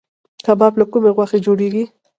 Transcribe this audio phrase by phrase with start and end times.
[0.45, 1.83] کباب له کومې غوښې جوړیږي؟